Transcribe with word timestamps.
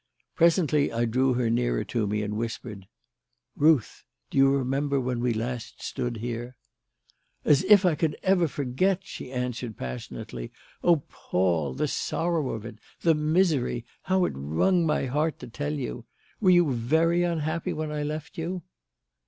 Presently 0.33 0.91
I 0.91 1.05
drew 1.05 1.35
her 1.35 1.47
nearer 1.51 1.83
to 1.83 2.07
me 2.07 2.23
and 2.23 2.35
whispered: 2.35 2.87
"Ruth! 3.55 4.03
do 4.31 4.39
you 4.39 4.49
remember 4.49 4.99
when 4.99 5.19
we 5.19 5.31
last 5.31 5.83
stood 5.83 6.17
here?" 6.17 6.55
"As 7.45 7.63
if 7.65 7.85
I 7.85 7.93
could 7.93 8.17
ever 8.23 8.47
forget!" 8.47 9.01
she 9.03 9.31
answered 9.31 9.77
passionately. 9.77 10.51
"Oh, 10.83 11.03
Paul! 11.07 11.75
The 11.75 11.87
sorrow 11.87 12.49
of 12.49 12.65
it! 12.65 12.79
The 13.01 13.13
misery! 13.13 13.85
How 14.01 14.25
it 14.25 14.33
wrung 14.35 14.87
my 14.87 15.05
heart 15.05 15.37
to 15.37 15.47
tell 15.47 15.73
you! 15.73 16.05
Were 16.39 16.49
you 16.49 16.73
very 16.73 17.21
unhappy 17.21 17.71
when 17.71 17.91
I 17.91 18.01
left 18.01 18.39
you?" 18.39 18.63